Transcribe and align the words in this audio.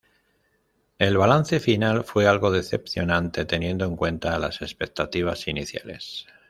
El 0.97 1.15
balance 1.15 1.59
final 1.59 2.03
fue 2.03 2.25
algo 2.25 2.49
decepcionante 2.49 3.45
teniendo 3.45 3.85
en 3.85 3.95
cuenta 3.95 4.39
las 4.39 4.63
expectativas 4.63 5.47
iniciales. 5.47 6.25